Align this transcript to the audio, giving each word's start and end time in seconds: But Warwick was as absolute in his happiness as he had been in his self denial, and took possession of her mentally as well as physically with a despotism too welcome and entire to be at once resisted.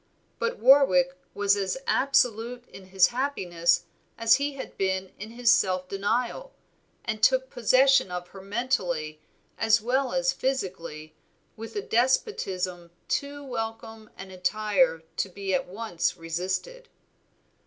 But 0.39 0.57
Warwick 0.57 1.15
was 1.35 1.55
as 1.55 1.77
absolute 1.85 2.67
in 2.67 2.85
his 2.87 3.09
happiness 3.09 3.83
as 4.17 4.37
he 4.37 4.53
had 4.53 4.75
been 4.75 5.11
in 5.19 5.29
his 5.29 5.51
self 5.51 5.87
denial, 5.87 6.55
and 7.05 7.21
took 7.21 7.51
possession 7.51 8.09
of 8.09 8.29
her 8.29 8.41
mentally 8.41 9.19
as 9.59 9.79
well 9.79 10.11
as 10.13 10.33
physically 10.33 11.13
with 11.55 11.75
a 11.75 11.83
despotism 11.83 12.89
too 13.07 13.43
welcome 13.43 14.09
and 14.17 14.31
entire 14.31 15.03
to 15.17 15.29
be 15.29 15.53
at 15.53 15.67
once 15.67 16.17
resisted. 16.17 16.89